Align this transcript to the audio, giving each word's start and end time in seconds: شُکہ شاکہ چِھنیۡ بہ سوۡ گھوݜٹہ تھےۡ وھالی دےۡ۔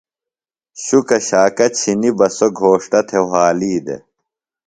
شُکہ 0.83 1.17
شاکہ 1.27 1.67
چِھنیۡ 1.77 2.15
بہ 2.17 2.27
سوۡ 2.37 2.53
گھوݜٹہ 2.57 2.99
تھےۡ 3.07 3.25
وھالی 3.29 3.73
دےۡ۔ 3.85 4.01